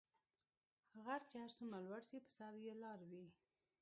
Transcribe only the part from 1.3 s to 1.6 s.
هر